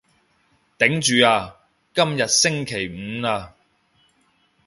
[0.79, 1.55] 頂住啊，
[1.93, 3.51] 今日星期五喇